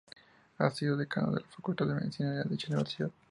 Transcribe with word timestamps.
Ha 0.57 0.71
sido 0.71 0.97
Decano 0.97 1.31
de 1.31 1.41
la 1.41 1.47
Facultad 1.47 1.85
de 1.85 1.93
Medicina 1.93 2.31
de 2.33 2.49
dicha 2.49 2.69
universidad. 2.71 3.11